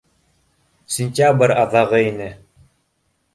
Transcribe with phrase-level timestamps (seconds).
[0.95, 2.31] Сентябрь аҙағы ине.